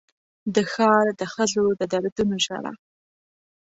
د 0.55 0.57
ښار 0.71 1.05
د 1.19 1.21
ښځو 1.33 1.63
د 1.79 1.81
دردونو 1.91 2.35
ژړا 2.45 2.73